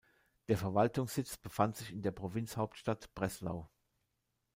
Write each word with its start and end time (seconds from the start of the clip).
Der 0.47 0.57
Verwaltungssitz 0.57 1.37
befand 1.37 1.75
sich 1.77 1.91
in 1.91 2.01
der 2.01 2.09
Provinzhauptstadt 2.09 3.13
Breslau. 3.13 3.69